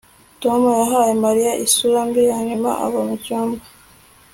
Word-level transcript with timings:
tom 0.41 0.61
yahaye 0.79 1.13
mariya 1.25 1.51
isura 1.65 1.99
mbi 2.07 2.23
hanyuma 2.37 2.69
ava 2.85 2.99
mucyumba 3.07 3.63